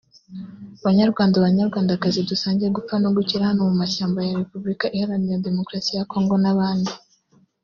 [0.85, 6.35] Banyarwanda Banyarwandakazi dusangiye gupfa no gukira hano mu mashyamba ya Repuburika Iharanira Demokarasi ya Kongo
[6.43, 6.93] n’abandi